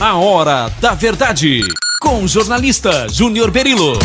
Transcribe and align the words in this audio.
A 0.00 0.14
Hora 0.14 0.72
da 0.80 0.94
Verdade, 0.94 1.60
com 2.00 2.22
o 2.24 2.28
jornalista 2.28 3.06
Júnior 3.10 3.50
Berilo. 3.50 3.98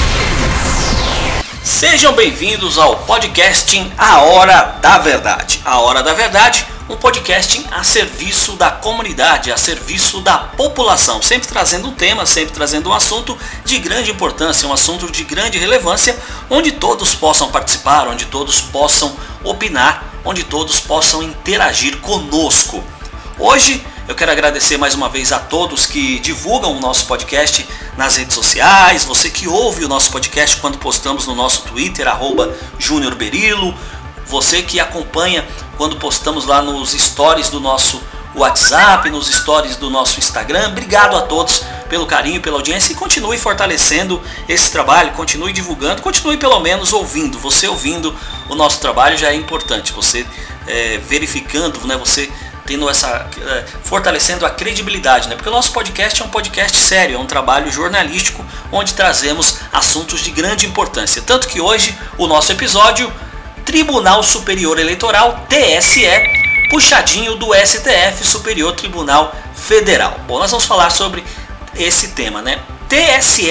Sejam 1.64 2.14
bem-vindos 2.14 2.78
ao 2.78 2.96
podcasting 2.98 3.92
A 3.98 4.22
Hora 4.22 4.78
da 4.82 4.98
Verdade. 4.98 5.62
A 5.66 5.80
Hora 5.80 6.04
da 6.04 6.14
Verdade, 6.14 6.66
um 6.90 6.96
podcasting 6.96 7.66
a 7.72 7.84
serviço 7.84 8.54
da 8.54 8.72
comunidade, 8.72 9.52
a 9.52 9.58
serviço 9.58 10.22
da 10.22 10.38
população, 10.38 11.22
sempre 11.22 11.48
trazendo 11.48 11.88
um 11.88 11.94
tema, 11.94 12.26
sempre 12.26 12.54
trazendo 12.54 12.90
um 12.90 12.94
assunto 12.94 13.38
de 13.66 13.78
grande 13.80 14.12
importância, 14.12 14.68
um 14.68 14.74
assunto 14.74 15.12
de 15.12 15.24
grande 15.24 15.58
relevância, 15.58 16.18
onde 16.50 16.72
todos 16.72 17.16
possam 17.16 17.50
participar, 17.50 18.08
onde 18.08 18.26
todos 18.26 18.62
possam 18.62 19.16
opinar, 19.44 20.04
onde 20.24 20.44
todos 20.44 20.80
possam 20.80 21.24
interagir 21.24 21.98
conosco. 21.98 22.84
Hoje 23.40 23.86
eu 24.08 24.16
quero 24.16 24.32
agradecer 24.32 24.78
mais 24.78 24.96
uma 24.96 25.10
vez 25.10 25.34
a 25.34 25.40
todos 25.40 25.86
que 25.86 26.20
divulgam 26.20 26.72
o 26.72 26.80
nosso 26.80 27.06
podcast 27.08 27.68
nas 27.98 28.16
redes 28.16 28.36
sociais, 28.36 29.04
você 29.04 29.30
que 29.30 29.48
ouve 29.48 29.84
o 29.84 29.88
nosso 29.88 30.12
podcast 30.12 30.58
quando 30.58 30.78
postamos 30.78 31.28
no 31.28 31.36
nosso 31.36 31.64
Twitter, 31.64 32.08
arroba 32.08 32.56
Júnior 32.80 33.16
Berilo, 33.16 33.76
você 34.26 34.62
que 34.62 34.80
acompanha 34.80 35.46
quando 35.76 35.98
postamos 35.98 36.46
lá 36.46 36.62
nos 36.62 36.92
stories 36.92 37.50
do 37.50 37.60
nosso 37.60 38.02
WhatsApp, 38.34 39.10
nos 39.10 39.28
stories 39.28 39.76
do 39.76 39.90
nosso 39.90 40.20
Instagram. 40.20 40.70
Obrigado 40.70 41.18
a 41.18 41.24
todos 41.24 41.64
pelo 41.90 42.06
carinho, 42.06 42.40
pela 42.40 42.58
audiência 42.58 42.94
e 42.94 42.96
continue 42.96 43.38
fortalecendo 43.38 44.22
esse 44.48 44.72
trabalho, 44.72 45.12
continue 45.14 45.52
divulgando, 45.52 46.02
continue 46.02 46.38
pelo 46.38 46.60
menos 46.62 46.94
ouvindo. 46.94 47.38
Você 47.40 47.68
ouvindo 47.68 48.16
o 48.48 48.56
nosso 48.56 48.80
trabalho 48.80 49.18
já 49.18 49.32
é 49.32 49.36
importante, 49.36 49.92
você 49.92 50.26
é, 50.68 50.98
verificando, 50.98 51.86
né, 51.88 51.98
você 51.98 52.30
tendo 52.68 52.90
essa 52.90 53.26
é, 53.48 53.64
fortalecendo 53.82 54.46
a 54.46 54.50
credibilidade, 54.50 55.30
né? 55.30 55.36
Porque 55.36 55.50
o 55.50 55.52
nosso 55.52 55.72
podcast 55.72 56.22
é 56.22 56.26
um 56.26 56.30
podcast 56.30 56.78
sério, 56.78 57.16
é 57.16 57.20
um 57.20 57.26
trabalho 57.26 57.72
jornalístico 57.72 58.46
onde 58.72 58.94
trazemos 58.94 59.60
assuntos 59.72 60.20
de 60.20 60.30
grande 60.30 60.68
importância. 60.68 61.22
Tanto 61.26 61.48
que 61.48 61.62
hoje 61.62 61.98
o 62.18 62.28
nosso 62.28 62.52
episódio 62.52 63.12
Tribunal 63.66 64.22
Superior 64.22 64.78
Eleitoral, 64.78 65.48
TSE, 65.50 66.06
puxadinho 66.70 67.36
do 67.36 67.54
STF, 67.54 68.26
Superior 68.26 68.74
Tribunal 68.74 69.34
Federal. 69.56 70.20
Bom, 70.28 70.38
nós 70.38 70.52
vamos 70.52 70.66
falar 70.66 70.90
sobre 70.90 71.24
esse 71.76 72.10
tema, 72.10 72.42
né? 72.42 72.60
TSE, 72.90 73.50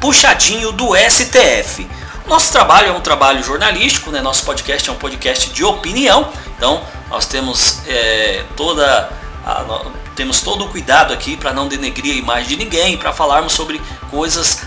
puxadinho 0.00 0.72
do 0.72 0.94
STF. 0.96 1.86
Nosso 2.26 2.50
trabalho 2.50 2.88
é 2.88 2.92
um 2.92 3.00
trabalho 3.00 3.42
jornalístico, 3.42 4.10
né? 4.10 4.22
Nosso 4.22 4.44
podcast 4.44 4.88
é 4.88 4.92
um 4.92 4.96
podcast 4.96 5.50
de 5.50 5.62
opinião, 5.62 6.28
então 6.56 6.82
nós 7.10 7.26
temos 7.26 7.82
é, 7.86 8.44
toda 8.56 9.10
a, 9.44 9.84
temos 10.16 10.40
todo 10.40 10.64
o 10.64 10.68
cuidado 10.68 11.12
aqui 11.12 11.36
para 11.36 11.52
não 11.52 11.68
denegrir 11.68 12.14
a 12.14 12.18
imagem 12.18 12.48
de 12.48 12.56
ninguém, 12.56 12.96
para 12.96 13.12
falarmos 13.12 13.52
sobre 13.52 13.80
coisas, 14.10 14.62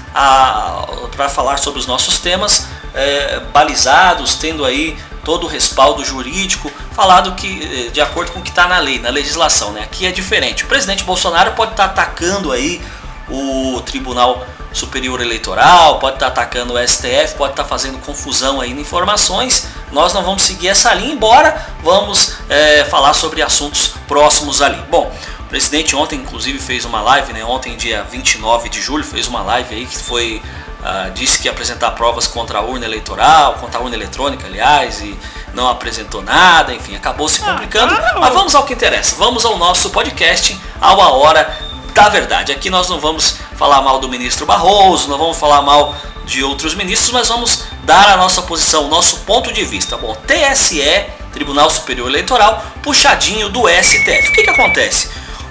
para 1.16 1.30
falar 1.30 1.58
sobre 1.58 1.80
os 1.80 1.88
nossos 1.88 2.19
temas 2.19 2.67
é, 2.94 3.39
balizados, 3.52 4.36
tendo 4.36 4.64
aí 4.64 4.97
todo 5.23 5.45
o 5.45 5.49
respaldo 5.49 6.05
jurídico, 6.05 6.71
falado 6.94 7.33
que 7.36 7.88
eh, 7.88 7.89
de 7.89 7.99
acordo 7.99 8.31
com 8.31 8.39
o 8.39 8.42
que 8.42 8.49
está 8.49 8.66
na 8.66 8.80
lei, 8.80 8.97
na 8.97 9.09
legislação, 9.09 9.73
né? 9.73 9.81
Aqui 9.83 10.05
é 10.05 10.11
diferente. 10.11 10.64
O 10.64 10.67
presidente 10.67 11.03
Bolsonaro 11.03 11.52
pode 11.52 11.71
estar 11.71 11.89
tá 11.89 12.02
atacando 12.02 12.49
aí 12.49 12.81
o 13.30 13.81
Tribunal 13.81 14.47
Superior 14.73 15.22
Eleitoral, 15.22 16.00
pode 16.00 16.16
estar 16.16 16.32
tá 16.32 16.42
atacando 16.42 16.73
o 16.73 16.88
STF, 16.88 17.36
pode 17.38 17.54
estar 17.54 17.64
tá 17.64 17.66
fazendo 17.66 17.98
confusão 18.00 18.62
aí 18.62 18.72
em 18.72 18.80
informações. 18.80 19.68
Nós 19.92 20.14
não 20.14 20.23
vamos 20.23 20.44
seguir 20.44 20.68
essa 20.68 20.94
linha, 20.94 21.14
embora 21.14 21.66
vamos 21.84 22.36
é, 22.50 22.84
falar 22.86 23.14
sobre 23.14 23.42
assuntos 23.42 23.94
próximos 24.08 24.62
ali. 24.62 24.82
Bom, 24.90 25.12
o 25.40 25.44
presidente 25.45 25.95
ontem, 25.95 26.20
inclusive, 26.20 26.60
fez 26.60 26.86
uma 26.86 27.02
live, 27.02 27.34
né? 27.34 27.44
Ontem, 27.44 27.76
dia 27.78 28.04
29 28.04 28.70
de 28.70 28.82
julho, 28.82 29.04
fez 29.04 29.28
uma 29.28 29.42
live 29.42 29.76
aí 29.76 29.86
que 29.86 29.98
foi 29.98 30.42
Uh, 30.78 31.12
disse 31.12 31.40
que 31.40 31.48
ia 31.48 31.52
apresentar 31.52 31.92
provas 31.92 32.28
contra 32.28 32.60
a 32.60 32.62
urna 32.62 32.86
eleitoral, 32.86 33.56
contra 33.56 33.80
a 33.80 33.83
urna 33.83 33.95
eletrônica, 33.95 34.45
aliás, 34.45 35.02
e 35.02 35.17
não 35.54 35.67
apresentou 35.67 36.22
nada, 36.22 36.73
enfim, 36.73 36.95
acabou 36.95 37.27
se 37.27 37.42
complicando. 37.42 37.94
Ah, 37.94 38.20
mas 38.20 38.33
vamos 38.33 38.54
ao 38.54 38.64
que 38.64 38.73
interessa, 38.73 39.16
vamos 39.16 39.44
ao 39.44 39.58
nosso 39.58 39.89
podcast, 39.89 40.58
ao 40.80 41.02
A 41.02 41.10
Hora 41.10 41.58
da 41.94 42.08
Verdade. 42.10 42.52
Aqui 42.52 42.70
nós 42.70 42.88
não 42.88 43.00
vamos 43.00 43.38
falar 43.58 43.82
mal 43.82 44.00
do 44.00 44.08
ministro 44.08 44.45
Barroso, 44.45 45.10
não 45.10 45.18
vamos 45.18 45.38
falar 45.38 45.62
mal 45.62 45.95
de 46.26 46.44
outros 46.44 46.76
ministros, 46.76 47.12
mas 47.12 47.28
vamos 47.28 47.64
dar 47.84 48.10
a 48.10 48.18
nossa 48.18 48.42
posição, 48.42 48.86
o 48.86 48.88
nosso 48.90 49.22
ponto 49.22 49.52
de 49.52 49.64
vista. 49.64 49.98
Bom, 49.98 50.16
TSE, 50.28 51.06
Tribunal 51.34 51.70
Superior 51.70 52.08
Eleitoral, 52.08 52.64
puxadinho 52.84 53.50
do 53.50 53.68
STF. 53.68 54.30
O 54.30 54.34
que, 54.34 54.44
que 54.44 54.50
acontece? 54.50 55.10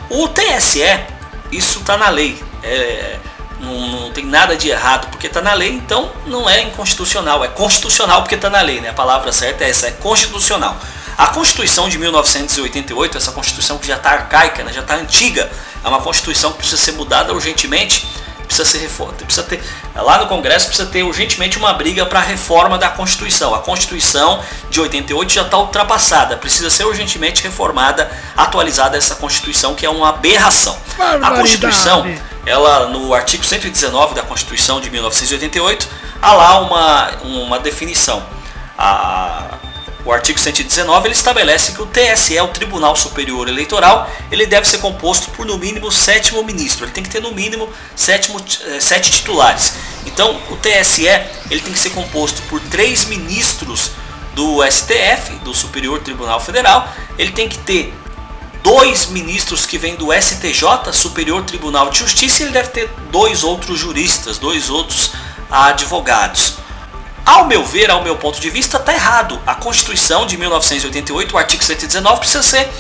O 0.09 0.29
TSE, 0.29 1.01
isso 1.51 1.81
está 1.81 1.97
na 1.97 2.09
lei. 2.09 2.41
É, 2.63 3.19
não, 3.61 3.73
não, 3.73 4.11
tem 4.13 4.25
nada 4.25 4.57
de 4.57 4.69
errado 4.69 5.09
porque 5.11 5.27
está 5.27 5.41
na 5.41 5.55
lei, 5.55 5.71
então 5.71 6.13
não 6.27 6.49
é 6.49 6.63
inconstitucional, 6.63 7.43
é 7.43 7.49
constitucional 7.49 8.23
porque 8.23 8.35
está 8.35 8.51
na 8.51 8.61
lei, 8.61 8.81
né? 8.81 8.91
A 8.91 8.95
palavra 8.95 9.33
certa 9.33 9.65
é 9.65 9.71
essa, 9.71 9.89
é 9.89 9.93
constitucional. 9.93 10.77
A 11.17 11.29
Constituição 11.29 11.89
de 11.89 11.97
1988, 11.99 13.17
essa 13.17 13.33
Constituição 13.33 13.79
que 13.79 13.87
já 13.87 13.97
está 13.97 14.11
arcaica, 14.11 14.63
né? 14.63 14.71
já 14.71 14.83
está 14.83 14.97
antiga, 14.97 15.51
é 15.87 15.89
uma 15.89 16.03
Constituição 16.03 16.51
que 16.51 16.59
precisa 16.59 16.83
ser 16.83 16.93
mudada 16.93 17.33
urgentemente 17.33 18.07
precisa 18.47 18.65
ser 18.65 18.79
reforma, 18.79 19.13
precisa 19.13 19.43
ter 19.43 19.63
lá 19.95 20.19
no 20.19 20.27
Congresso 20.27 20.69
precisa 20.69 20.89
ter 20.89 21.03
urgentemente 21.03 21.59
uma 21.59 21.73
briga 21.73 22.07
para 22.07 22.21
a 22.21 22.23
reforma 22.23 22.79
da 22.79 22.89
Constituição. 22.89 23.55
A 23.55 23.59
Constituição 23.59 24.41
de 24.71 24.81
88 24.81 25.33
já 25.33 25.43
está 25.43 25.59
ultrapassada, 25.59 26.37
precisa 26.37 26.71
ser 26.71 26.85
urgentemente 26.85 27.43
reformada, 27.43 28.11
atualizada 28.37 28.97
essa 28.97 29.17
Constituição 29.17 29.75
que 29.75 29.85
é 29.85 29.91
uma 29.91 30.11
aberração. 30.11 30.77
A 31.23 31.33
Constituição, 31.33 32.07
ela 32.45 32.89
no 32.89 33.13
artigo 33.13 33.45
119 33.45 34.15
da 34.15 34.23
Constituição 34.23 34.81
de 34.81 34.91
1988, 34.91 35.89
há 36.23 36.33
lá 36.33 36.61
uma 36.61 37.11
uma 37.25 37.59
definição. 37.59 38.25
A 38.79 39.26
o 40.07 40.13
artigo 40.13 40.39
119 40.39 41.09
ele 41.09 41.15
estabelece 41.15 41.73
que 41.73 41.83
o 41.83 41.87
TSE, 41.87 42.39
o 42.39 42.47
Tribunal 42.47 42.95
Superior 42.95 43.49
Eleitoral, 43.49 44.09
ele 44.31 44.47
deve 44.47 44.67
ser 44.67 44.79
composto 44.79 45.31
por 45.33 45.45
no 45.45 45.59
mínimo 45.59 45.91
sétimo 45.91 46.45
ministro. 46.45 46.85
Ele 46.85 46.93
tem 46.93 47.03
que 47.03 47.11
ter 47.11 47.21
no 47.21 47.33
mínimo 47.33 47.69
sétimo, 47.97 48.41
eh, 48.67 48.79
sete 48.79 49.11
titulares. 49.11 49.75
Então 50.07 50.41
o 50.49 50.57
TSE 50.57 51.09
ele 51.51 51.61
tem 51.61 51.73
que 51.73 51.79
ser 51.79 51.91
composto 51.91 52.41
por 52.43 52.61
três 52.61 53.07
ministros 53.07 53.91
do 54.33 54.63
STF, 54.63 55.33
do 55.43 55.53
Superior 55.53 55.99
Tribunal 56.01 56.39
Federal. 56.39 56.89
Ele 57.19 57.33
tem 57.33 57.49
que 57.49 57.59
ter 57.59 57.93
dois 58.63 59.07
ministros 59.07 59.67
que 59.67 59.77
vêm 59.77 59.97
do 59.97 60.13
STJ, 60.13 60.93
Superior 60.93 61.43
Tribunal 61.43 61.91
de 61.91 61.99
Justiça, 61.99 62.43
e 62.43 62.47
ele 62.47 62.53
deve 62.53 62.69
ter 62.69 62.89
dois 63.11 63.43
outros 63.43 63.81
juristas, 63.81 64.39
dois 64.39 64.71
outros 64.71 65.11
advogados. 65.51 66.66
Ao 67.27 67.45
meu 67.45 67.65
ver, 67.65 67.91
ao 67.91 68.05
meu 68.05 68.15
ponto 68.15 68.41
de 68.41 68.49
vista, 68.49 68.77
está 68.77 68.95
errado. 68.95 69.41
A 69.45 69.57
Constituição 69.57 70.25
de 70.27 70.39
1988, 70.39 71.35
o 71.35 71.39
artigo 71.39 71.65
119, 71.65 72.21
precisa 72.21 72.41
ser 72.45 72.71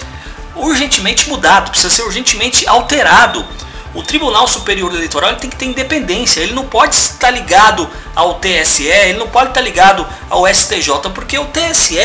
urgentemente 0.54 1.28
mudado, 1.28 1.72
precisa 1.72 1.92
ser 1.92 2.02
urgentemente 2.02 2.64
alterado. 2.68 3.44
O 3.92 4.04
Tribunal 4.04 4.46
Superior 4.46 4.94
Eleitoral 4.94 5.34
tem 5.34 5.50
que 5.50 5.56
ter 5.56 5.64
independência, 5.64 6.40
ele 6.40 6.52
não 6.52 6.64
pode 6.64 6.94
estar 6.94 7.32
ligado 7.32 7.90
ao 8.14 8.34
TSE, 8.34 8.84
ele 8.84 9.18
não 9.18 9.26
pode 9.26 9.48
estar 9.48 9.60
ligado 9.60 10.06
ao 10.30 10.46
STJ, 10.46 11.10
porque 11.12 11.36
o 11.40 11.46
TSE, 11.46 11.98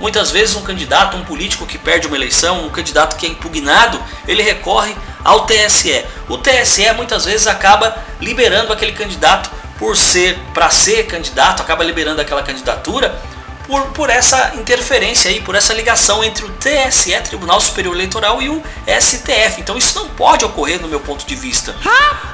muitas 0.00 0.30
vezes 0.30 0.56
um 0.56 0.62
candidato, 0.62 1.14
um 1.14 1.24
político 1.24 1.66
que 1.66 1.76
perde 1.76 2.06
uma 2.06 2.16
eleição, 2.16 2.64
um 2.64 2.70
candidato 2.70 3.16
que 3.16 3.26
é 3.26 3.28
impugnado, 3.28 4.02
ele 4.26 4.42
recorre 4.42 4.96
ao 5.22 5.44
TSE. 5.44 6.06
O 6.26 6.38
TSE 6.38 6.90
muitas 6.92 7.26
vezes 7.26 7.46
acaba 7.46 7.94
liberando 8.18 8.72
aquele 8.72 8.92
candidato 8.92 9.50
por 9.78 9.96
ser 9.96 10.36
para 10.54 10.70
ser 10.70 11.06
candidato, 11.06 11.62
acaba 11.62 11.84
liberando 11.84 12.20
aquela 12.20 12.42
candidatura 12.42 13.14
por, 13.66 13.82
por 13.88 14.10
essa 14.10 14.52
interferência 14.56 15.30
aí, 15.30 15.40
por 15.40 15.54
essa 15.54 15.74
ligação 15.74 16.22
entre 16.22 16.44
o 16.44 16.48
TSE, 16.50 17.12
Tribunal 17.22 17.60
Superior 17.60 17.94
Eleitoral, 17.94 18.40
e 18.40 18.48
o 18.48 18.62
STF. 18.86 19.60
Então 19.60 19.76
isso 19.76 19.98
não 19.98 20.08
pode 20.08 20.44
ocorrer 20.44 20.80
no 20.80 20.88
meu 20.88 21.00
ponto 21.00 21.26
de 21.26 21.34
vista. 21.34 21.74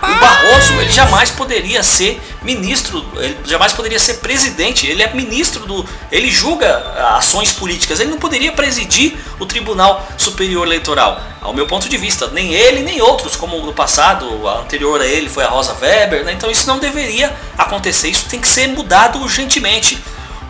O 0.03 0.21
Barroso, 0.21 0.73
ele 0.81 0.93
jamais 0.93 1.31
poderia 1.31 1.83
ser 1.83 2.21
ministro, 2.43 3.05
ele 3.17 3.39
jamais 3.45 3.73
poderia 3.73 3.99
ser 3.99 4.15
presidente, 4.15 4.87
ele 4.87 5.03
é 5.03 5.12
ministro 5.15 5.65
do. 5.65 5.87
ele 6.11 6.31
julga 6.31 6.77
ações 7.17 7.53
políticas, 7.53 8.01
ele 8.01 8.11
não 8.11 8.19
poderia 8.19 8.53
presidir 8.53 9.17
o 9.39 9.47
Tribunal 9.47 10.06
Superior 10.19 10.67
Eleitoral. 10.67 11.21
Ao 11.41 11.53
meu 11.53 11.67
ponto 11.67 11.89
de 11.89 11.97
vista, 11.97 12.29
nem 12.29 12.55
ele 12.55 12.83
nem 12.83 13.01
outros, 13.01 13.35
como 13.35 13.59
no 13.67 13.73
passado, 13.73 14.47
a 14.47 14.61
anterior 14.61 15.01
a 15.01 15.06
ele 15.06 15.29
foi 15.29 15.43
a 15.45 15.49
Rosa 15.49 15.77
Weber, 15.81 16.25
né? 16.25 16.33
então 16.33 16.49
isso 16.51 16.69
não 16.69 16.79
deveria 16.79 17.35
acontecer, 17.59 18.09
isso 18.09 18.27
tem 18.29 18.41
que 18.41 18.47
ser 18.47 18.69
mudado 18.69 19.19
urgentemente 19.21 19.99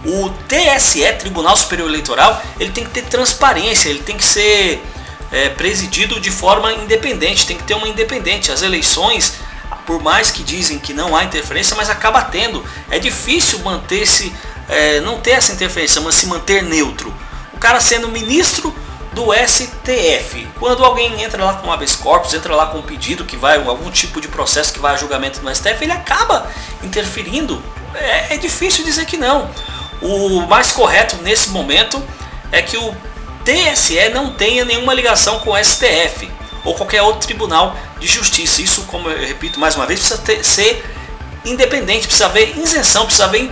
o 0.05 0.31
TSE, 0.49 1.13
Tribunal 1.19 1.57
Superior 1.57 1.89
Eleitoral, 1.89 2.43
ele 2.59 2.71
tem 2.71 2.85
que 2.85 2.91
ter 2.91 3.03
transparência, 3.03 3.89
ele 3.89 4.01
tem 4.01 4.17
que 4.17 4.25
ser 4.25 4.83
é, 5.31 5.49
presidido 5.49 6.21
de 6.21 6.31
forma 6.31 6.73
independente, 6.73 7.47
tem 7.47 7.57
que 7.57 7.65
ter 7.65 7.75
uma 7.75 7.89
independente. 7.89 8.51
As 8.51 8.63
eleições, 8.63 9.35
por 9.87 10.03
mais 10.03 10.31
que 10.31 10.43
dizem 10.43 10.79
que 10.79 10.93
não 10.93 11.17
há 11.17 11.25
interferência, 11.25 11.77
mas 11.77 11.89
acaba 11.89 12.23
tendo. 12.23 12.65
É 12.91 12.99
difícil 12.99 13.61
manter-se, 13.61 14.33
é, 14.69 15.01
não 15.01 15.19
ter 15.21 15.33
essa 15.33 15.53
interferência, 15.53 16.01
mas 16.01 16.15
se 16.17 16.27
manter 16.27 16.63
neutro. 16.63 17.13
O 17.55 17.59
cara 17.59 17.81
sendo 17.81 18.09
ministro 18.09 18.75
do 19.13 19.27
STF. 19.33 20.49
Quando 20.59 20.85
alguém 20.85 21.23
entra 21.23 21.45
lá 21.45 21.55
com 21.55 21.71
habeas 21.71 21.95
corpus, 21.95 22.35
entra 22.35 22.55
lá 22.55 22.67
com 22.67 22.79
um 22.79 22.83
pedido 22.83 23.25
que 23.25 23.37
vai, 23.37 23.57
algum 23.57 23.91
tipo 23.91 24.21
de 24.21 24.29
processo 24.29 24.73
que 24.73 24.79
vai 24.79 24.95
a 24.95 24.97
julgamento 24.97 25.41
no 25.43 25.55
STF, 25.55 25.83
ele 25.83 25.93
acaba 25.93 26.51
interferindo. 26.83 27.63
É, 27.95 28.35
é 28.35 28.37
difícil 28.39 28.85
dizer 28.85 29.05
que 29.05 29.17
não. 29.17 29.51
O 30.03 30.41
mais 30.47 30.73
correto 30.73 31.17
nesse 31.23 31.51
momento 31.51 32.03
é 32.51 32.61
que 32.61 32.77
o 32.77 32.95
TSE 33.45 34.09
não 34.13 34.33
tenha 34.33 34.65
nenhuma 34.65 34.93
ligação 34.93 35.39
com 35.41 35.51
o 35.51 35.65
STF 35.65 36.31
ou 36.65 36.75
qualquer 36.75 37.03
outro 37.03 37.27
tribunal 37.27 37.77
de 37.99 38.07
justiça. 38.07 38.61
Isso, 38.63 38.83
como 38.83 39.09
eu 39.09 39.27
repito 39.27 39.59
mais 39.59 39.77
uma 39.77 39.87
vez, 39.87 40.01
precisa 40.01 40.21
ter, 40.21 40.45
ser 40.45 40.85
independente, 41.45 42.07
precisa 42.07 42.27
haver 42.27 42.57
isenção, 42.59 43.05
precisa 43.05 43.25
haver 43.25 43.51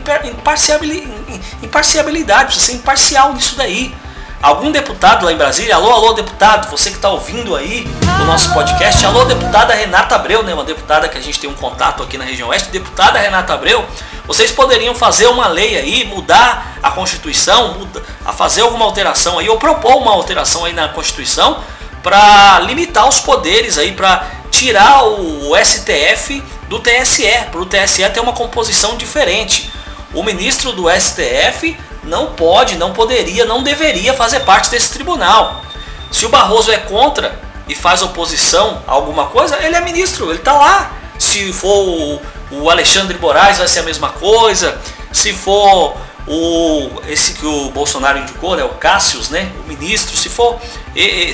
imparcialidade, 1.62 2.44
precisa 2.44 2.66
ser 2.66 2.72
imparcial 2.74 3.32
nisso 3.34 3.56
daí. 3.56 3.94
Algum 4.42 4.70
deputado 4.70 5.26
lá 5.26 5.32
em 5.34 5.36
Brasília, 5.36 5.74
alô, 5.74 5.90
alô, 5.90 6.14
deputado, 6.14 6.70
você 6.70 6.88
que 6.88 6.96
está 6.96 7.10
ouvindo 7.10 7.54
aí 7.54 7.86
o 8.22 8.24
nosso 8.24 8.50
podcast, 8.54 9.04
alô, 9.04 9.26
deputada 9.26 9.74
Renata 9.74 10.14
Abreu, 10.14 10.42
né, 10.42 10.54
uma 10.54 10.64
deputada 10.64 11.10
que 11.10 11.18
a 11.18 11.20
gente 11.20 11.38
tem 11.38 11.50
um 11.50 11.54
contato 11.54 12.02
aqui 12.02 12.16
na 12.16 12.24
região 12.24 12.48
oeste, 12.48 12.70
deputada 12.70 13.18
Renata 13.18 13.52
Abreu, 13.52 13.84
vocês 14.26 14.50
poderiam 14.50 14.94
fazer 14.94 15.26
uma 15.26 15.46
lei 15.46 15.76
aí, 15.76 16.06
mudar 16.06 16.78
a 16.82 16.90
Constituição, 16.90 17.74
muda, 17.74 18.02
a 18.24 18.32
fazer 18.32 18.62
alguma 18.62 18.86
alteração 18.86 19.38
aí, 19.38 19.46
ou 19.46 19.58
propor 19.58 19.96
uma 19.96 20.12
alteração 20.12 20.64
aí 20.64 20.72
na 20.72 20.88
Constituição, 20.88 21.62
para 22.02 22.60
limitar 22.60 23.06
os 23.06 23.20
poderes 23.20 23.76
aí, 23.76 23.92
para 23.92 24.24
tirar 24.50 25.04
o 25.04 25.52
STF 25.62 26.42
do 26.66 26.78
TSE, 26.78 27.28
para 27.52 27.60
o 27.60 27.66
TSE 27.66 28.08
ter 28.08 28.20
uma 28.20 28.32
composição 28.32 28.96
diferente. 28.96 29.70
O 30.14 30.22
ministro 30.22 30.72
do 30.72 30.88
STF 30.90 31.76
não 32.04 32.26
pode, 32.34 32.76
não 32.76 32.92
poderia, 32.92 33.44
não 33.44 33.62
deveria 33.62 34.14
fazer 34.14 34.40
parte 34.40 34.70
desse 34.70 34.92
tribunal. 34.92 35.62
Se 36.10 36.26
o 36.26 36.28
Barroso 36.28 36.72
é 36.72 36.78
contra 36.78 37.38
e 37.68 37.74
faz 37.74 38.02
oposição 38.02 38.82
a 38.86 38.92
alguma 38.92 39.26
coisa, 39.26 39.58
ele 39.62 39.76
é 39.76 39.80
ministro, 39.80 40.30
ele 40.30 40.38
está 40.38 40.52
lá. 40.52 40.92
Se 41.18 41.52
for 41.52 42.18
o, 42.50 42.70
Alexandre 42.70 43.18
Moraes, 43.18 43.58
vai 43.58 43.68
ser 43.68 43.80
a 43.80 43.82
mesma 43.82 44.08
coisa. 44.08 44.80
Se 45.12 45.32
for 45.32 45.96
o 46.26 46.90
esse 47.08 47.34
que 47.34 47.46
o 47.46 47.70
Bolsonaro 47.70 48.18
indicou, 48.18 48.56
né, 48.56 48.64
o 48.64 48.70
Cássius, 48.70 49.30
né, 49.30 49.50
o 49.64 49.68
ministro, 49.68 50.16
se 50.16 50.28
for 50.28 50.58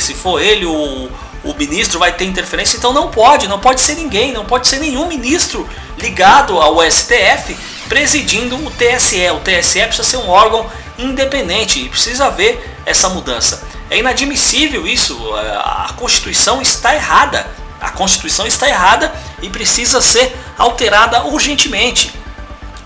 se 0.01 0.15
for 0.15 0.41
ele 0.41 0.65
o, 0.65 1.09
o 1.45 1.55
ministro 1.55 1.99
vai 1.99 2.13
ter 2.13 2.25
interferência, 2.25 2.77
então 2.77 2.93
não 2.93 3.11
pode, 3.11 3.49
não 3.49 3.59
pode 3.59 3.81
ser 3.81 3.95
ninguém, 3.95 4.33
não 4.33 4.45
pode 4.45 4.67
ser 4.69 4.79
nenhum 4.79 5.07
ministro 5.07 5.69
ligado 5.99 6.59
ao 6.59 6.79
STF 6.91 7.57
presidindo 7.89 8.57
o 8.57 8.71
TSE. 8.71 9.31
O 9.31 9.41
TSE 9.41 9.81
precisa 9.81 10.05
ser 10.05 10.17
um 10.19 10.29
órgão 10.29 10.71
independente 10.99 11.81
e 11.81 11.89
precisa 11.89 12.27
haver 12.27 12.77
essa 12.85 13.09
mudança. 13.09 13.63
É 13.91 13.99
inadmissível 13.99 14.87
isso, 14.87 15.19
a 15.35 15.93
Constituição 15.97 16.61
está 16.61 16.95
errada. 16.95 17.47
A 17.81 17.91
Constituição 17.91 18.47
está 18.47 18.69
errada 18.69 19.13
e 19.43 19.49
precisa 19.49 20.01
ser 20.01 20.37
alterada 20.59 21.25
urgentemente. 21.27 22.13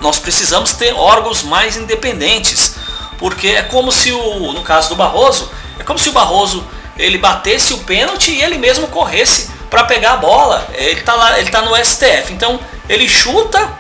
Nós 0.00 0.18
precisamos 0.18 0.72
ter 0.72 0.92
órgãos 0.92 1.42
mais 1.42 1.76
independentes, 1.76 2.74
porque 3.18 3.48
é 3.48 3.62
como 3.62 3.92
se 3.92 4.12
o, 4.12 4.52
no 4.52 4.62
caso 4.62 4.88
do 4.90 4.96
Barroso, 4.96 5.50
é 5.78 5.82
como 5.82 5.98
se 5.98 6.08
o 6.08 6.12
Barroso 6.12 6.66
ele 6.98 7.18
batesse 7.18 7.72
o 7.72 7.78
pênalti 7.78 8.30
e 8.32 8.42
ele 8.42 8.58
mesmo 8.58 8.88
corresse 8.88 9.50
para 9.70 9.84
pegar 9.84 10.14
a 10.14 10.16
bola. 10.16 10.68
Ele 10.74 11.00
está 11.00 11.14
lá, 11.14 11.38
ele 11.38 11.48
está 11.48 11.62
no 11.62 11.76
STF. 11.76 12.32
Então 12.32 12.58
ele 12.88 13.08
chuta, 13.08 13.70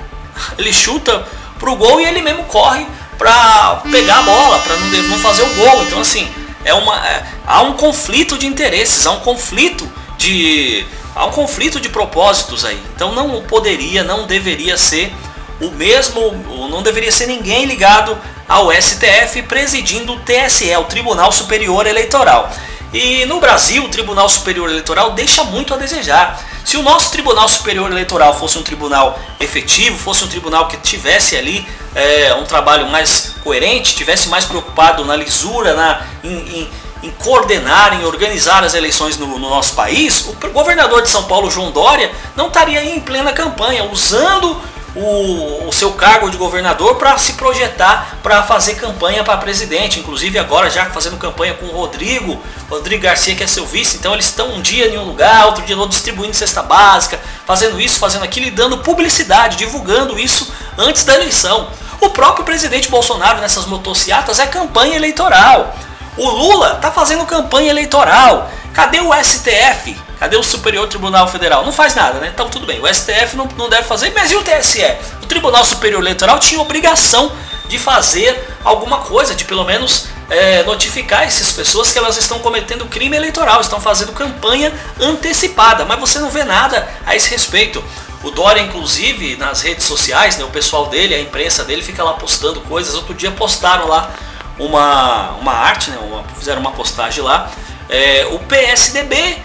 ele 0.58 0.72
chuta 0.72 1.26
pro 1.58 1.76
gol 1.76 2.00
e 2.00 2.04
ele 2.04 2.22
mesmo 2.22 2.44
corre 2.44 2.86
para 3.18 3.82
pegar 3.90 4.20
a 4.20 4.22
bola, 4.22 4.58
para 4.60 4.76
não, 4.76 5.02
não 5.08 5.18
fazer 5.18 5.42
o 5.42 5.54
gol. 5.54 5.82
Então 5.82 6.00
assim, 6.00 6.28
é 6.64 6.74
uma, 6.74 6.96
é, 7.06 7.24
há 7.46 7.62
um 7.62 7.74
conflito 7.74 8.38
de 8.38 8.46
interesses, 8.46 9.06
há 9.06 9.12
um 9.12 9.20
conflito 9.20 9.90
de 10.16 10.86
há 11.14 11.26
um 11.26 11.30
conflito 11.30 11.80
de 11.80 11.88
propósitos 11.88 12.64
aí. 12.64 12.80
Então 12.94 13.12
não 13.12 13.42
poderia, 13.42 14.02
não 14.04 14.26
deveria 14.26 14.76
ser 14.76 15.12
o 15.60 15.70
mesmo, 15.70 16.32
não 16.70 16.82
deveria 16.82 17.12
ser 17.12 17.26
ninguém 17.26 17.66
ligado 17.66 18.16
ao 18.48 18.72
STF 18.72 19.42
presidindo 19.42 20.14
o 20.14 20.20
TSE, 20.20 20.74
o 20.76 20.84
Tribunal 20.84 21.30
Superior 21.30 21.86
Eleitoral. 21.86 22.50
E 22.92 23.24
no 23.26 23.38
Brasil, 23.38 23.84
o 23.84 23.88
Tribunal 23.88 24.28
Superior 24.28 24.68
Eleitoral 24.68 25.12
deixa 25.12 25.44
muito 25.44 25.72
a 25.72 25.76
desejar. 25.76 26.40
Se 26.64 26.76
o 26.76 26.82
nosso 26.82 27.10
Tribunal 27.10 27.48
Superior 27.48 27.90
Eleitoral 27.90 28.38
fosse 28.38 28.58
um 28.58 28.62
tribunal 28.62 29.18
efetivo, 29.38 29.98
fosse 29.98 30.24
um 30.24 30.28
tribunal 30.28 30.68
que 30.68 30.76
tivesse 30.76 31.36
ali 31.36 31.66
é, 31.94 32.34
um 32.34 32.44
trabalho 32.44 32.86
mais 32.88 33.34
coerente, 33.42 33.94
tivesse 33.94 34.28
mais 34.28 34.44
preocupado 34.44 35.04
na 35.04 35.16
lisura, 35.16 35.74
na, 35.74 36.02
em, 36.22 36.30
em, 36.32 36.70
em 37.02 37.10
coordenar, 37.12 37.94
em 37.94 38.04
organizar 38.04 38.62
as 38.62 38.74
eleições 38.74 39.16
no, 39.16 39.26
no, 39.26 39.48
nosso 39.50 39.74
país, 39.74 40.26
o 40.26 40.50
governador 40.50 41.02
de 41.02 41.08
São 41.08 41.24
Paulo, 41.24 41.50
João 41.50 41.70
Dória, 41.70 42.12
não 42.36 42.48
estaria 42.48 42.84
em 42.84 43.00
plena 43.00 43.32
campanha, 43.32 43.84
usando 43.84 44.60
o, 44.94 45.68
o 45.68 45.72
seu 45.72 45.92
cargo 45.92 46.30
de 46.30 46.36
governador 46.36 46.96
para 46.96 47.16
se 47.18 47.34
projetar 47.34 48.18
para 48.22 48.42
fazer 48.42 48.74
campanha 48.74 49.22
para 49.22 49.36
presidente. 49.36 50.00
Inclusive 50.00 50.38
agora 50.38 50.68
já 50.70 50.86
fazendo 50.86 51.16
campanha 51.16 51.54
com 51.54 51.66
o 51.66 51.70
Rodrigo, 51.70 52.40
Rodrigo 52.68 53.02
Garcia 53.02 53.34
que 53.34 53.42
é 53.42 53.46
seu 53.46 53.66
vice. 53.66 53.96
Então 53.96 54.12
eles 54.12 54.26
estão 54.26 54.50
um 54.52 54.60
dia 54.60 54.88
em 54.88 54.98
um 54.98 55.04
lugar, 55.04 55.46
outro 55.46 55.64
dia 55.64 55.76
no 55.76 55.82
outro 55.82 55.96
distribuindo 55.96 56.34
cesta 56.34 56.62
básica, 56.62 57.20
fazendo 57.46 57.80
isso, 57.80 57.98
fazendo 57.98 58.24
aquilo 58.24 58.46
e 58.46 58.50
dando 58.50 58.78
publicidade, 58.78 59.56
divulgando 59.56 60.18
isso 60.18 60.52
antes 60.76 61.04
da 61.04 61.14
eleição. 61.14 61.68
O 62.00 62.10
próprio 62.10 62.44
presidente 62.44 62.88
Bolsonaro 62.88 63.40
nessas 63.40 63.66
motocicletas 63.66 64.38
é 64.38 64.46
campanha 64.46 64.96
eleitoral. 64.96 65.76
O 66.16 66.28
Lula 66.28 66.74
está 66.74 66.90
fazendo 66.90 67.24
campanha 67.26 67.70
eleitoral. 67.70 68.50
Cadê 68.72 69.00
o 69.00 69.12
STF? 69.12 69.96
Cadê 70.20 70.36
o 70.36 70.42
Superior 70.42 70.86
Tribunal 70.86 71.26
Federal? 71.26 71.64
Não 71.64 71.72
faz 71.72 71.94
nada, 71.94 72.20
né? 72.20 72.30
Então 72.32 72.48
tudo 72.48 72.66
bem, 72.66 72.78
o 72.78 72.86
STF 72.86 73.36
não, 73.36 73.48
não 73.56 73.68
deve 73.70 73.84
fazer, 73.84 74.12
mas 74.14 74.30
e 74.30 74.36
o 74.36 74.42
TSE? 74.44 74.84
O 75.22 75.26
Tribunal 75.26 75.64
Superior 75.64 76.00
Eleitoral 76.00 76.38
tinha 76.38 76.60
obrigação 76.60 77.32
de 77.66 77.78
fazer 77.78 78.38
alguma 78.62 78.98
coisa, 78.98 79.34
de 79.34 79.44
pelo 79.44 79.64
menos 79.64 80.08
é, 80.28 80.62
notificar 80.64 81.22
essas 81.22 81.50
pessoas 81.52 81.90
que 81.90 81.98
elas 81.98 82.18
estão 82.18 82.38
cometendo 82.40 82.84
crime 82.84 83.16
eleitoral, 83.16 83.62
estão 83.62 83.80
fazendo 83.80 84.12
campanha 84.12 84.72
antecipada, 85.00 85.86
mas 85.86 85.98
você 85.98 86.18
não 86.18 86.30
vê 86.30 86.44
nada 86.44 86.86
a 87.06 87.16
esse 87.16 87.30
respeito. 87.30 87.82
O 88.22 88.30
Dória, 88.30 88.60
inclusive, 88.60 89.36
nas 89.36 89.62
redes 89.62 89.86
sociais, 89.86 90.36
né, 90.36 90.44
o 90.44 90.50
pessoal 90.50 90.86
dele, 90.88 91.14
a 91.14 91.20
imprensa 91.20 91.64
dele, 91.64 91.82
fica 91.82 92.04
lá 92.04 92.12
postando 92.12 92.60
coisas. 92.60 92.94
Outro 92.94 93.14
dia 93.14 93.30
postaram 93.30 93.88
lá 93.88 94.12
uma, 94.58 95.30
uma 95.40 95.52
arte, 95.52 95.90
né, 95.90 95.98
uma, 96.02 96.22
fizeram 96.38 96.60
uma 96.60 96.72
postagem 96.72 97.24
lá 97.24 97.50
é, 97.90 98.26
o 98.30 98.38
PSDB 98.38 99.36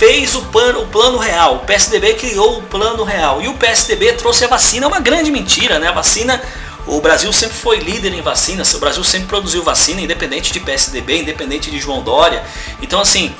fez 0.00 0.34
o 0.34 0.40
plano, 0.46 0.80
o 0.80 0.86
plano 0.86 1.18
real, 1.18 1.56
o 1.56 1.58
PSDB 1.58 2.14
criou 2.14 2.56
o 2.56 2.62
plano 2.62 3.04
real 3.04 3.42
e 3.42 3.48
o 3.48 3.52
PSDB 3.52 4.14
trouxe 4.14 4.46
a 4.46 4.48
vacina, 4.48 4.86
é 4.86 4.88
uma 4.88 4.98
grande 4.98 5.30
mentira, 5.30 5.78
né? 5.78 5.88
A 5.88 5.92
vacina, 5.92 6.42
o 6.86 7.02
Brasil 7.02 7.30
sempre 7.34 7.58
foi 7.58 7.80
líder 7.80 8.14
em 8.14 8.22
vacinas, 8.22 8.72
o 8.72 8.78
Brasil 8.78 9.04
sempre 9.04 9.28
produziu 9.28 9.62
vacina, 9.62 10.00
independente 10.00 10.54
de 10.54 10.60
PSDB, 10.60 11.20
independente 11.20 11.70
de 11.70 11.78
João 11.78 12.00
Dória. 12.00 12.42
Então 12.80 12.98
assim, 12.98 13.34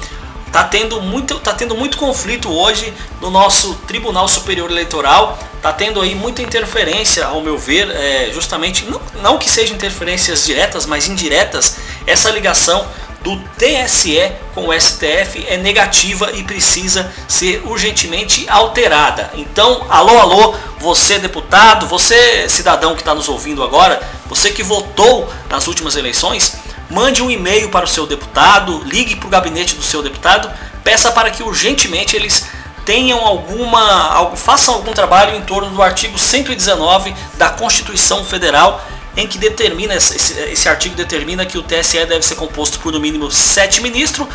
tá 0.53 0.63
tendo 0.63 1.01
muito, 1.01 1.39
tá 1.39 1.55
tendo 1.55 1.75
muito 1.75 1.97
conflito 1.97 2.53
hoje 2.53 2.93
no 3.23 3.31
nosso 3.31 3.73
Tribunal 3.87 4.29
Superior 4.29 4.71
Eleitoral, 4.71 5.39
tá 5.63 5.73
tendo 5.73 5.99
aí 5.99 6.15
muita 6.15 6.43
interferência, 6.43 7.25
ao 7.25 7.41
meu 7.41 7.57
ver, 7.57 7.91
é, 7.91 8.31
justamente 8.35 8.85
não, 8.85 9.01
não 9.23 9.39
que 9.39 9.49
sejam 9.49 9.75
interferências 9.75 10.45
diretas, 10.45 10.85
mas 10.85 11.09
indiretas, 11.09 11.79
essa 12.07 12.31
ligação 12.31 12.87
do 13.23 13.37
TSE 13.59 14.33
com 14.55 14.69
o 14.69 14.81
STF 14.81 15.45
é 15.47 15.57
negativa 15.57 16.31
e 16.33 16.43
precisa 16.43 17.13
ser 17.29 17.63
urgentemente 17.67 18.49
alterada. 18.49 19.31
Então, 19.35 19.87
alô, 19.91 20.19
alô, 20.19 20.55
você 20.79 21.19
deputado, 21.19 21.87
você 21.87 22.49
cidadão 22.49 22.95
que 22.95 23.03
está 23.03 23.15
nos 23.15 23.29
ouvindo 23.29 23.63
agora, 23.63 24.01
você 24.27 24.51
que 24.51 24.63
votou 24.63 25.29
nas 25.51 25.67
últimas 25.67 25.97
eleições, 25.97 26.57
mande 26.89 27.23
um 27.23 27.31
e-mail 27.31 27.69
para 27.69 27.85
o 27.85 27.89
seu 27.89 28.07
deputado, 28.07 28.83
ligue 28.85 29.17
para 29.17 29.27
o 29.27 29.31
gabinete 29.31 29.75
do 29.75 29.83
seu 29.83 30.03
deputado, 30.03 30.51
peça 30.83 31.13
para 31.13 31.31
que 31.31 31.43
urgentemente 31.43 32.17
eles 32.17 32.47
tenham 32.87 33.25
alguma, 33.25 34.35
façam 34.35 34.75
algum 34.75 34.93
trabalho 34.93 35.37
em 35.37 35.43
torno 35.43 35.71
do 35.71 35.83
artigo 35.83 36.19
119 36.19 37.15
da 37.37 37.51
Constituição 37.51 38.25
Federal 38.25 38.83
em 39.17 39.27
que 39.27 39.39
determina, 39.39 39.95
esse, 39.95 40.15
esse, 40.17 40.69
artigo 40.69 40.95
determina 40.95 41.45
que 41.45 41.59
o 41.59 41.63
TSE 41.63 42.05
deve 42.07 42.23
ser 42.23 42.37
composto 42.37 42.79
por 42.79 42.93
no 42.93 43.01
mínimo 43.01 43.31
sete 43.31 43.81
ministros, 43.81 44.29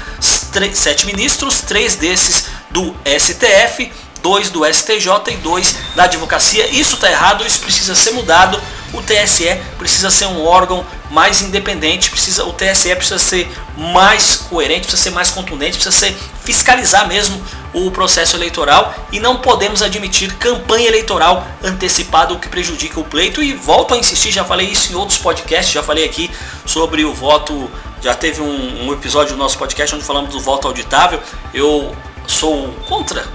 sete 0.73 1.05
ministros, 1.05 1.61
três 1.61 1.95
desses 1.95 2.47
do 2.69 2.93
STF, 3.05 3.91
dois 4.21 4.49
do 4.49 4.65
STJ 4.65 5.09
e 5.31 5.37
dois 5.37 5.75
da 5.95 6.03
advocacia. 6.03 6.67
Isso 6.67 6.95
está 6.95 7.09
errado, 7.09 7.45
isso 7.45 7.59
precisa 7.59 7.95
ser 7.95 8.11
mudado. 8.11 8.59
O 8.93 9.01
TSE 9.01 9.57
precisa 9.77 10.09
ser 10.09 10.25
um 10.25 10.43
órgão 10.45 10.85
mais 11.11 11.41
independente, 11.41 12.09
precisa, 12.09 12.45
o 12.45 12.53
TSE 12.53 12.95
precisa 12.95 13.19
ser 13.19 13.51
mais 13.77 14.37
coerente, 14.49 14.81
precisa 14.81 15.03
ser 15.03 15.09
mais 15.11 15.31
contundente, 15.31 15.77
precisa 15.77 15.95
ser 15.95 16.15
fiscalizar 16.43 17.07
mesmo 17.07 17.41
o 17.75 17.91
processo 17.91 18.37
eleitoral 18.37 18.95
e 19.11 19.19
não 19.19 19.37
podemos 19.37 19.81
admitir 19.81 20.33
campanha 20.35 20.87
eleitoral 20.87 21.45
antecipada 21.61 22.33
o 22.33 22.39
que 22.39 22.47
prejudica 22.47 22.99
o 22.99 23.03
pleito 23.03 23.43
e 23.43 23.53
volto 23.53 23.93
a 23.93 23.97
insistir, 23.97 24.31
já 24.31 24.45
falei 24.45 24.67
isso 24.67 24.93
em 24.93 24.95
outros 24.95 25.17
podcasts, 25.17 25.73
já 25.73 25.83
falei 25.83 26.05
aqui 26.05 26.31
sobre 26.65 27.03
o 27.03 27.13
voto 27.13 27.69
já 28.05 28.13
teve 28.13 28.39
um, 28.39 28.87
um, 28.87 28.93
episódio 28.93 29.33
do 29.33 29.39
nosso 29.39 29.57
podcast 29.57 29.95
onde 29.95 30.05
falamos 30.05 30.29
do 30.29 30.39
voto 30.39 30.67
auditável. 30.67 31.19
Eu 31.51 31.95
sou 32.27 32.71
contra, 32.87 33.25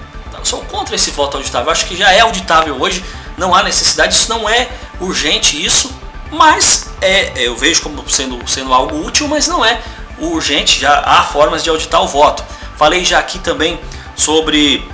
sou 0.44 0.60
contra 0.60 0.94
esse 0.94 1.10
voto 1.10 1.36
auditável. 1.38 1.72
Acho 1.72 1.86
que 1.86 1.96
já 1.96 2.12
é 2.12 2.20
auditável 2.20 2.80
hoje, 2.80 3.04
não 3.36 3.52
há 3.52 3.64
necessidade, 3.64 4.14
isso 4.14 4.28
não 4.28 4.48
é 4.48 4.68
urgente 5.00 5.60
isso, 5.60 5.92
mas 6.30 6.88
é, 7.00 7.32
eu 7.36 7.56
vejo 7.56 7.82
como 7.82 8.08
sendo, 8.08 8.38
sendo 8.48 8.72
algo 8.72 9.04
útil, 9.04 9.26
mas 9.26 9.48
não 9.48 9.64
é 9.64 9.80
urgente, 10.18 10.78
já 10.78 11.00
há 11.00 11.24
formas 11.24 11.64
de 11.64 11.70
auditar 11.70 12.02
o 12.02 12.06
voto. 12.06 12.44
Falei 12.76 13.04
já 13.04 13.18
aqui 13.18 13.40
também 13.40 13.78
sobre 14.20 14.86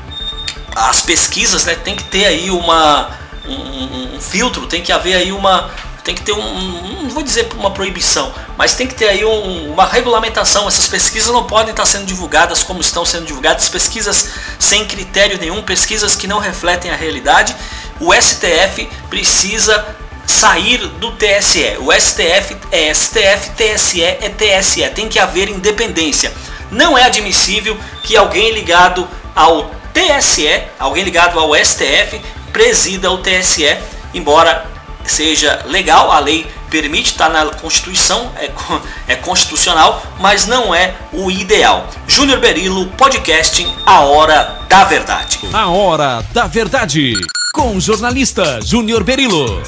as 0.74 1.00
pesquisas, 1.00 1.64
né? 1.64 1.74
Tem 1.74 1.96
que 1.96 2.04
ter 2.04 2.26
aí 2.26 2.50
uma 2.50 3.10
um, 3.46 4.14
um 4.16 4.20
filtro, 4.20 4.66
tem 4.66 4.82
que 4.82 4.92
haver 4.92 5.14
aí 5.14 5.32
uma 5.32 5.70
tem 6.04 6.14
que 6.14 6.22
ter 6.22 6.32
um, 6.32 7.02
não 7.02 7.10
vou 7.10 7.22
dizer 7.24 7.48
uma 7.56 7.72
proibição, 7.72 8.32
mas 8.56 8.74
tem 8.74 8.86
que 8.86 8.94
ter 8.94 9.08
aí 9.08 9.24
um, 9.24 9.72
uma 9.72 9.84
regulamentação. 9.84 10.68
Essas 10.68 10.86
pesquisas 10.86 11.32
não 11.32 11.42
podem 11.42 11.72
estar 11.72 11.84
sendo 11.84 12.06
divulgadas 12.06 12.62
como 12.62 12.80
estão 12.80 13.04
sendo 13.04 13.26
divulgadas, 13.26 13.68
pesquisas 13.68 14.28
sem 14.56 14.84
critério 14.84 15.36
nenhum, 15.40 15.60
pesquisas 15.62 16.14
que 16.14 16.28
não 16.28 16.38
refletem 16.38 16.92
a 16.92 16.94
realidade. 16.94 17.56
O 17.98 18.14
STF 18.14 18.88
precisa 19.10 19.84
sair 20.24 20.86
do 20.86 21.10
TSE. 21.12 21.76
O 21.80 21.92
STF 21.92 22.56
é 22.70 22.94
STF, 22.94 23.50
TSE 23.56 24.02
é 24.04 24.28
TSE. 24.28 24.88
Tem 24.90 25.08
que 25.08 25.18
haver 25.18 25.48
independência. 25.48 26.32
Não 26.70 26.96
é 26.96 27.04
admissível 27.04 27.76
que 28.04 28.16
alguém 28.16 28.52
ligado 28.52 29.08
ao 29.36 29.70
TSE, 29.92 30.62
alguém 30.78 31.04
ligado 31.04 31.38
ao 31.38 31.54
STF, 31.54 32.20
presida 32.52 33.10
o 33.10 33.18
TSE, 33.18 33.76
embora 34.14 34.66
seja 35.04 35.62
legal, 35.66 36.10
a 36.10 36.18
lei 36.18 36.46
permite, 36.70 37.12
está 37.12 37.28
na 37.28 37.44
Constituição, 37.46 38.32
é, 38.36 38.50
é 39.06 39.16
constitucional, 39.16 40.02
mas 40.18 40.46
não 40.46 40.74
é 40.74 40.94
o 41.12 41.30
ideal. 41.30 41.88
Júnior 42.08 42.40
Berilo, 42.40 42.86
podcasting 42.92 43.72
A 43.84 44.00
Hora 44.00 44.58
da 44.68 44.84
Verdade. 44.84 45.38
A 45.52 45.68
Hora 45.68 46.24
da 46.32 46.46
Verdade, 46.46 47.14
com 47.52 47.76
o 47.76 47.80
jornalista 47.80 48.60
Júnior 48.62 49.04
Berilo. 49.04 49.62